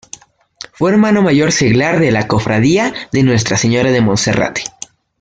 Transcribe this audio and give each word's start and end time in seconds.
Fue 0.73 0.89
Hermano 0.89 1.21
Mayor 1.21 1.51
seglar 1.51 1.99
de 1.99 2.09
la 2.11 2.27
Cofradía 2.27 2.91
de 3.11 3.21
Nuestra 3.21 3.55
Señora 3.55 3.91
de 3.91 4.01
Monserrate. 4.01 4.63